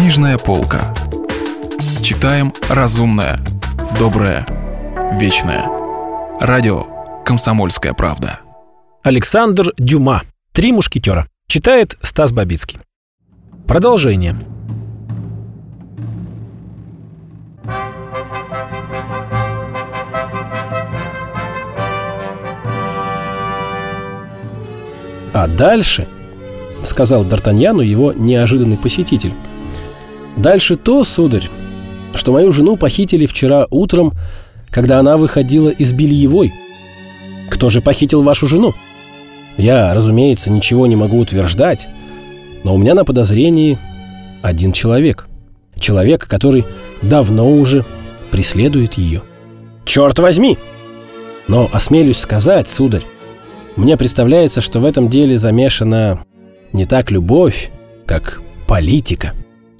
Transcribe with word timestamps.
Книжная 0.00 0.38
полка. 0.38 0.94
Читаем 2.02 2.54
разумное, 2.70 3.38
доброе, 3.98 4.46
вечное. 5.20 5.66
Радио 6.40 6.86
«Комсомольская 7.22 7.92
правда». 7.92 8.40
Александр 9.02 9.74
Дюма. 9.76 10.22
«Три 10.52 10.72
мушкетера». 10.72 11.28
Читает 11.46 11.98
Стас 12.00 12.32
Бабицкий. 12.32 12.78
Продолжение. 13.68 14.36
А 25.34 25.46
дальше, 25.46 26.08
сказал 26.84 27.26
Д'Артаньяну 27.26 27.82
его 27.82 28.14
неожиданный 28.14 28.78
посетитель, 28.78 29.34
дальше 30.36 30.76
то, 30.76 31.04
сударь, 31.04 31.48
что 32.14 32.32
мою 32.32 32.52
жену 32.52 32.76
похитили 32.76 33.26
вчера 33.26 33.66
утром, 33.70 34.12
когда 34.70 34.98
она 34.98 35.16
выходила 35.16 35.68
из 35.70 35.92
бельевой. 35.92 36.52
Кто 37.50 37.70
же 37.70 37.80
похитил 37.80 38.22
вашу 38.22 38.46
жену? 38.46 38.74
Я, 39.56 39.92
разумеется, 39.92 40.50
ничего 40.50 40.86
не 40.86 40.96
могу 40.96 41.18
утверждать, 41.18 41.88
но 42.64 42.74
у 42.74 42.78
меня 42.78 42.94
на 42.94 43.04
подозрении 43.04 43.78
один 44.42 44.72
человек. 44.72 45.26
Человек, 45.78 46.26
который 46.26 46.64
давно 47.02 47.50
уже 47.50 47.84
преследует 48.30 48.94
ее. 48.94 49.22
Черт 49.84 50.18
возьми! 50.18 50.56
Но 51.48 51.68
осмелюсь 51.72 52.18
сказать, 52.18 52.68
сударь, 52.68 53.02
мне 53.76 53.96
представляется, 53.96 54.60
что 54.60 54.78
в 54.78 54.84
этом 54.84 55.08
деле 55.08 55.36
замешана 55.36 56.20
не 56.72 56.86
так 56.86 57.10
любовь, 57.10 57.70
как 58.06 58.40
политика. 58.68 59.34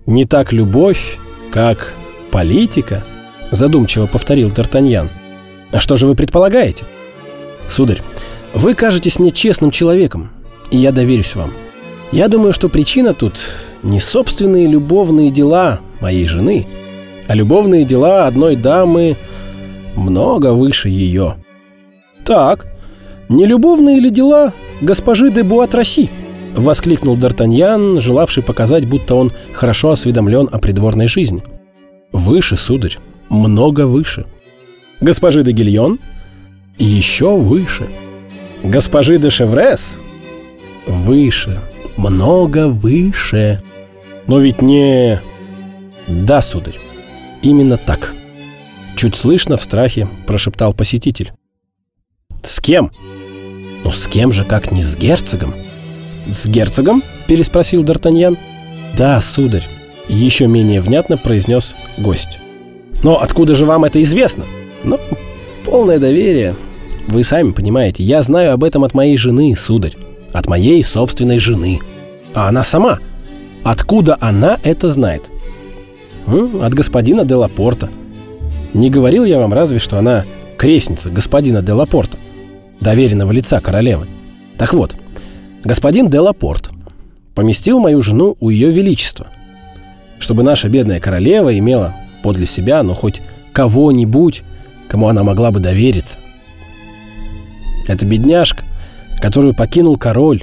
Не 0.06 0.24
так 0.24 0.52
любовь, 0.52 1.18
как 1.50 1.94
политика, 2.30 3.04
задумчиво 3.50 4.06
повторил 4.06 4.48
Д'Артаньян. 4.48 5.08
А 5.72 5.80
что 5.80 5.96
же 5.96 6.06
вы 6.06 6.14
предполагаете? 6.14 6.84
Сударь, 7.68 8.02
вы 8.54 8.74
кажетесь 8.74 9.18
мне 9.18 9.30
честным 9.30 9.70
человеком, 9.70 10.30
и 10.70 10.78
я 10.78 10.90
доверюсь 10.90 11.36
вам. 11.36 11.52
Я 12.12 12.28
думаю, 12.28 12.52
что 12.52 12.68
причина 12.68 13.14
тут 13.14 13.34
не 13.82 14.00
собственные 14.00 14.66
любовные 14.66 15.30
дела 15.30 15.80
моей 16.00 16.26
жены, 16.26 16.66
а 17.28 17.34
любовные 17.34 17.84
дела 17.84 18.26
одной 18.26 18.56
дамы 18.56 19.16
много 19.94 20.52
выше 20.52 20.88
ее. 20.88 21.36
Так, 22.24 22.66
не 23.28 23.46
любовные 23.46 24.00
ли 24.00 24.10
дела 24.10 24.52
госпожи 24.80 25.30
де 25.30 25.42
Буатраси? 25.42 26.10
Воскликнул 26.54 27.16
Д'Артаньян, 27.16 28.00
желавший 28.00 28.42
показать, 28.42 28.86
будто 28.86 29.14
он 29.14 29.32
хорошо 29.52 29.92
осведомлен 29.92 30.48
о 30.50 30.58
придворной 30.58 31.06
жизни. 31.06 31.42
Выше, 32.12 32.56
сударь, 32.56 32.98
много 33.28 33.86
выше. 33.86 34.26
Госпожи 35.00 35.42
де 35.42 35.52
Гильон? 35.52 35.98
Еще 36.78 37.36
выше. 37.36 37.88
Госпожи 38.62 39.18
де 39.18 39.30
Шеврес? 39.30 39.98
Выше, 40.86 41.60
много 41.96 42.68
выше. 42.68 43.62
Но 44.26 44.38
ведь 44.38 44.60
не... 44.60 45.20
Да, 46.08 46.42
сударь, 46.42 46.78
именно 47.42 47.76
так. 47.76 48.14
Чуть 48.96 49.14
слышно 49.14 49.56
в 49.56 49.62
страхе 49.62 50.08
прошептал 50.26 50.72
посетитель. 50.74 51.32
С 52.42 52.60
кем? 52.60 52.90
Ну 53.84 53.92
с 53.92 54.06
кем 54.06 54.32
же, 54.32 54.44
как 54.44 54.72
не 54.72 54.82
с 54.82 54.96
герцогом? 54.96 55.54
С 56.28 56.46
герцогом? 56.46 57.02
Переспросил 57.26 57.84
Д'Артаньян. 57.84 58.36
Да, 58.96 59.20
сударь, 59.20 59.66
еще 60.08 60.46
менее 60.46 60.80
внятно 60.80 61.16
произнес 61.16 61.74
гость. 61.98 62.38
Но 63.02 63.20
откуда 63.20 63.54
же 63.54 63.64
вам 63.64 63.84
это 63.84 64.02
известно? 64.02 64.44
Ну, 64.84 64.98
полное 65.64 65.98
доверие. 65.98 66.56
Вы 67.08 67.24
сами 67.24 67.52
понимаете, 67.52 68.02
я 68.02 68.22
знаю 68.22 68.52
об 68.52 68.64
этом 68.64 68.84
от 68.84 68.94
моей 68.94 69.16
жены, 69.16 69.54
сударь. 69.56 69.94
От 70.32 70.46
моей 70.46 70.82
собственной 70.82 71.38
жены. 71.38 71.80
А 72.34 72.48
она 72.48 72.62
сама. 72.62 72.98
Откуда 73.64 74.16
она 74.20 74.58
это 74.62 74.88
знает? 74.88 75.22
От 76.26 76.74
господина 76.74 77.24
де 77.24 77.34
Лапорта. 77.34 77.90
Не 78.74 78.90
говорил 78.90 79.24
я 79.24 79.38
вам 79.38 79.52
разве, 79.52 79.78
что 79.78 79.98
она 79.98 80.24
крестница 80.56 81.10
господина 81.10 81.62
де 81.62 81.72
Лапорта, 81.72 82.18
доверенного 82.80 83.32
лица 83.32 83.60
королевы. 83.60 84.06
Так 84.58 84.74
вот, 84.74 84.94
господин 85.64 86.08
де 86.08 86.18
Лапорт 86.18 86.70
поместил 87.34 87.80
мою 87.80 88.02
жену 88.02 88.36
у 88.40 88.50
ее 88.50 88.70
величества, 88.70 89.28
чтобы 90.18 90.42
наша 90.42 90.68
бедная 90.68 91.00
королева 91.00 91.56
имела 91.56 91.94
подле 92.22 92.46
себя, 92.46 92.82
ну, 92.82 92.94
хоть 92.94 93.22
кого-нибудь, 93.52 94.42
кому 94.88 95.08
она 95.08 95.22
могла 95.22 95.50
бы 95.50 95.60
довериться. 95.60 96.18
Это 97.88 98.06
бедняжка, 98.06 98.64
которую 99.20 99.54
покинул 99.54 99.96
король, 99.96 100.42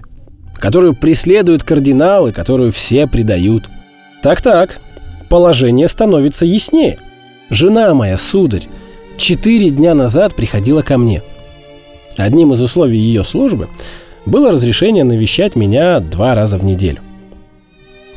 которую 0.55 0.95
преследуют 0.95 1.63
кардиналы, 1.63 2.31
которую 2.31 2.72
все 2.72 3.07
предают. 3.07 3.66
Так-так, 4.23 4.79
положение 5.29 5.88
становится 5.88 6.45
яснее. 6.45 6.97
Жена 7.49 7.94
моя, 7.94 8.17
сударь, 8.17 8.67
четыре 9.17 9.69
дня 9.69 9.94
назад 9.94 10.35
приходила 10.35 10.81
ко 10.81 10.97
мне. 10.97 11.22
Одним 12.17 12.53
из 12.53 12.61
условий 12.61 12.97
ее 12.97 13.23
службы 13.23 13.69
было 14.27 14.51
разрешение 14.51 15.03
навещать 15.03 15.55
меня 15.55 15.99
два 15.99 16.35
раза 16.35 16.57
в 16.57 16.63
неделю. 16.63 16.99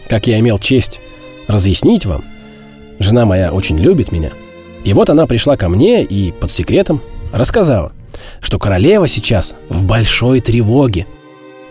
Как 0.08 0.26
я 0.26 0.38
имел 0.40 0.58
честь 0.58 1.00
разъяснить 1.46 2.04
вам, 2.04 2.24
жена 2.98 3.24
моя 3.24 3.52
очень 3.52 3.78
любит 3.78 4.12
меня. 4.12 4.32
И 4.84 4.92
вот 4.92 5.10
она 5.10 5.26
пришла 5.26 5.56
ко 5.56 5.68
мне 5.68 6.02
и 6.02 6.32
под 6.32 6.50
секретом 6.50 7.00
рассказала, 7.32 7.92
что 8.40 8.58
королева 8.58 9.06
сейчас 9.06 9.54
в 9.68 9.84
большой 9.84 10.40
тревоге. 10.40 11.06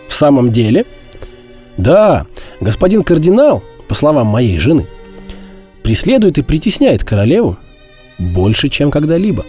В 0.08 0.14
самом 0.14 0.52
деле? 0.52 0.86
Да, 1.78 2.26
господин 2.60 3.04
кардинал, 3.04 3.64
по 3.88 3.96
словам 3.96 4.28
моей 4.28 4.58
жены, 4.58 4.88
преследует 5.84 6.38
и 6.38 6.44
притесняет 6.44 7.04
королеву 7.04 7.58
больше, 8.18 8.70
чем 8.70 8.92
когда-либо. 8.92 9.46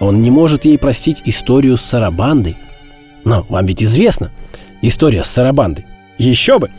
Он 0.00 0.22
не 0.22 0.30
может 0.30 0.64
ей 0.64 0.76
простить 0.78 1.22
историю 1.24 1.76
с 1.76 1.82
Сарабандой. 1.82 2.56
Но 3.24 3.46
вам 3.48 3.66
ведь 3.66 3.82
известна 3.82 4.30
история 4.82 5.24
с 5.24 5.30
Сарабандой. 5.30 5.86
Еще 6.18 6.58
бы! 6.58 6.70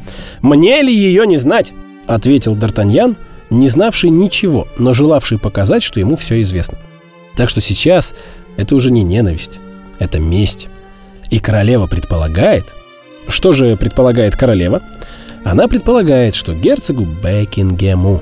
Мне 0.42 0.82
ли 0.82 0.96
ее 0.96 1.26
не 1.26 1.38
знать? 1.38 1.74
Ответил 2.08 2.56
Д'Артаньян, 2.56 3.16
не 3.50 3.70
знавший 3.70 4.10
ничего, 4.10 4.68
но 4.78 4.94
желавший 4.94 5.40
показать, 5.40 5.84
что 5.84 6.00
ему 6.00 6.16
все 6.16 6.42
известно. 6.42 6.78
Так 7.36 7.50
что 7.50 7.62
сейчас 7.62 8.14
это 8.58 8.76
уже 8.76 8.92
не 8.92 9.04
ненависть, 9.04 9.60
это 10.00 10.20
месть. 10.20 10.68
И 11.30 11.40
королева 11.40 11.88
предполагает... 11.88 12.66
Что 13.28 13.54
же 13.54 13.76
предполагает 13.76 14.36
королева? 14.36 14.84
Она 15.44 15.68
предполагает, 15.68 16.36
что 16.36 16.54
герцогу 16.54 17.06
Бекингему 17.06 18.22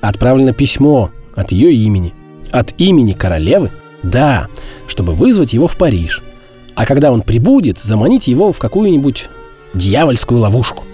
отправлено 0.00 0.54
письмо 0.54 1.10
от 1.34 1.52
ее 1.52 1.74
имени. 1.74 2.14
От 2.50 2.72
имени 2.78 3.12
королевы? 3.12 3.70
Да, 4.02 4.48
чтобы 4.86 5.12
вызвать 5.12 5.52
его 5.52 5.68
в 5.68 5.76
Париж. 5.76 6.22
А 6.78 6.86
когда 6.86 7.10
он 7.10 7.22
прибудет, 7.22 7.80
заманить 7.80 8.28
его 8.28 8.52
в 8.52 8.60
какую-нибудь 8.60 9.28
дьявольскую 9.74 10.40
ловушку. 10.40 10.84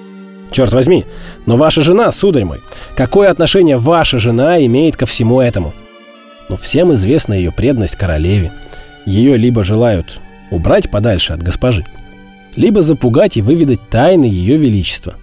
Черт 0.50 0.72
возьми, 0.72 1.04
но 1.44 1.58
ваша 1.58 1.82
жена, 1.82 2.10
сударь 2.10 2.46
мой, 2.46 2.62
какое 2.96 3.30
отношение 3.30 3.76
ваша 3.76 4.18
жена 4.18 4.64
имеет 4.64 4.96
ко 4.96 5.04
всему 5.04 5.42
этому? 5.42 5.74
Ну, 6.48 6.56
всем 6.56 6.94
известна 6.94 7.34
ее 7.34 7.52
преданность 7.52 7.96
королеве. 7.96 8.50
Ее 9.04 9.36
либо 9.36 9.62
желают 9.62 10.22
убрать 10.50 10.90
подальше 10.90 11.34
от 11.34 11.42
госпожи, 11.42 11.84
либо 12.56 12.80
запугать 12.80 13.36
и 13.36 13.42
выведать 13.42 13.86
тайны 13.90 14.24
ее 14.24 14.56
величества. 14.56 15.16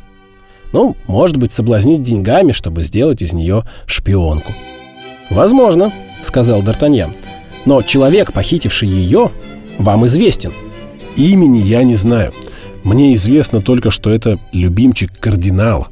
Ну, 0.73 0.95
может 1.07 1.37
быть, 1.37 1.51
соблазнить 1.51 2.03
деньгами, 2.03 2.51
чтобы 2.51 2.83
сделать 2.83 3.23
из 3.23 3.33
нее 3.33 3.63
шпионку. 3.87 4.53
«Возможно»,— 5.31 5.91
сказал 6.21 6.61
Д'Артаньян. 6.61 7.13
«Но 7.65 7.81
человек, 7.81 8.31
похитивший 8.31 8.89
ее, 8.89 9.31
вам 9.77 10.05
известен». 10.05 10.53
«Имени 11.15 11.59
я 11.59 11.83
не 11.83 11.95
знаю. 11.95 12.33
Мне 12.83 13.13
известно 13.13 13.61
только, 13.61 13.91
что 13.91 14.09
это 14.09 14.39
любимчик 14.53 15.11
кардинала, 15.19 15.89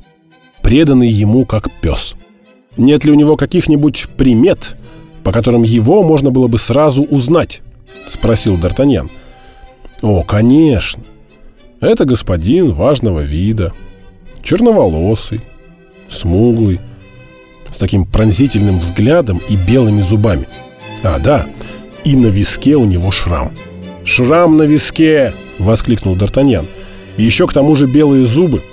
преданный 0.61 1.09
ему 1.09 1.45
как 1.45 1.69
пес. 1.81 2.15
Нет 2.77 3.03
ли 3.03 3.11
у 3.11 3.15
него 3.15 3.35
каких-нибудь 3.35 4.07
примет, 4.17 4.77
по 5.23 5.31
которым 5.31 5.63
его 5.63 6.03
можно 6.03 6.31
было 6.31 6.47
бы 6.47 6.57
сразу 6.57 7.03
узнать?»— 7.03 7.61
спросил 8.07 8.57
Д'Артаньян. 8.57 9.09
«О, 10.01 10.23
конечно. 10.23 11.03
Это 11.81 12.05
господин 12.05 12.73
важного 12.73 13.21
вида, 13.21 13.73
черноволосый, 14.41 15.41
смуглый, 16.07 16.79
с 17.69 17.77
таким 17.77 18.05
пронзительным 18.05 18.79
взглядом 18.79 19.41
и 19.49 19.55
белыми 19.55 20.01
зубами. 20.01 20.47
А, 21.03 21.19
да, 21.19 21.47
и 22.03 22.15
на 22.15 22.27
виске 22.27 22.75
у 22.75 22.85
него 22.85 23.11
шрам. 23.11 23.51
«Шрам 24.09 24.57
на 24.57 24.63
виске!»— 24.63 25.35
воскликнул 25.59 26.15
Д'Артаньян. 26.15 26.65
«И 27.17 27.23
еще 27.23 27.45
к 27.45 27.53
тому 27.53 27.75
же 27.75 27.85
белые 27.85 28.25
зубы, 28.25 28.63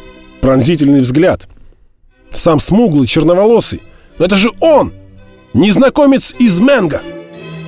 пронзительный 0.41 1.01
взгляд. 1.01 1.47
Сам 2.31 2.59
смуглый, 2.59 3.07
черноволосый. 3.07 3.83
Но 4.19 4.25
это 4.25 4.37
же 4.37 4.49
он! 4.61 4.95
Незнакомец 5.53 6.35
из 6.39 6.59
Менга!» 6.59 7.03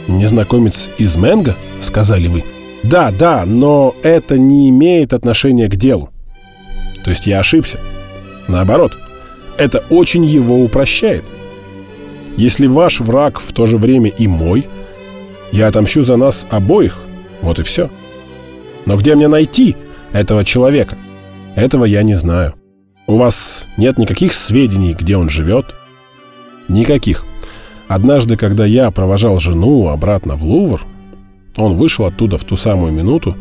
«Незнакомец 0.06 0.88
из 0.97 1.17
Менга?»— 1.17 1.56
сказали 1.81 2.29
вы. 2.29 2.43
«Да, 2.85 3.11
да, 3.11 3.44
но 3.44 3.94
это 4.03 4.38
не 4.38 4.70
имеет 4.70 5.12
отношения 5.12 5.69
к 5.69 5.76
делу». 5.76 6.09
То 7.05 7.11
есть 7.11 7.26
я 7.26 7.41
ошибся. 7.41 7.79
Наоборот, 8.47 8.97
это 9.59 9.85
очень 9.91 10.25
его 10.25 10.65
упрощает. 10.65 11.25
Если 12.35 12.67
ваш 12.67 13.00
враг 13.00 13.38
в 13.41 13.53
то 13.53 13.67
же 13.67 13.76
время 13.76 14.09
и 14.09 14.26
мой, 14.26 14.67
я 15.53 15.67
отомщу 15.67 16.00
за 16.00 16.17
нас 16.17 16.47
обоих. 16.49 17.03
Вот 17.43 17.58
и 17.58 17.62
все. 17.62 17.90
Но 18.87 18.96
где 18.96 19.14
мне 19.14 19.29
найти 19.29 19.76
этого 20.12 20.44
человека? 20.44 20.96
Этого 21.56 21.85
я 21.85 22.02
не 22.02 22.14
знаю. 22.14 22.55
У 23.06 23.17
вас 23.17 23.67
нет 23.76 23.99
никаких 23.99 24.32
сведений, 24.32 24.94
где 24.94 25.17
он 25.17 25.29
живет? 25.29 25.75
Никаких. 26.69 27.25
Однажды, 27.88 28.37
когда 28.37 28.67
я 28.67 28.90
провожал 28.90 29.38
жену 29.38 29.88
обратно 29.88 30.37
в 30.37 30.44
Лувр, 30.44 30.87
он 31.56 31.76
вышел 31.76 32.05
оттуда 32.05 32.38
в 32.38 32.44
ту 32.44 32.55
самую 32.55 32.93
минуту, 32.93 33.37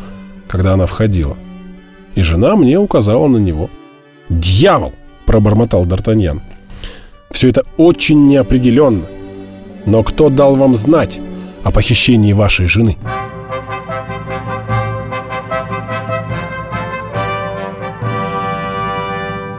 когда 0.47 0.73
она 0.73 0.85
входила. 0.85 1.37
И 2.15 2.21
жена 2.21 2.55
мне 2.55 2.79
указала 2.79 3.27
на 3.27 3.37
него. 3.37 3.69
«Дьявол!»– 4.29 4.93
пробормотал 5.25 5.85
Д'Артаньян. 5.85 6.41
«Все 7.29 7.49
это 7.49 7.63
очень 7.77 8.27
неопределенно. 8.27 9.05
Но 9.85 10.03
кто 10.03 10.29
дал 10.29 10.55
вам 10.55 10.75
знать 10.75 11.19
о 11.63 11.71
похищении 11.71 12.33
вашей 12.33 12.67
жены?» 12.67 12.97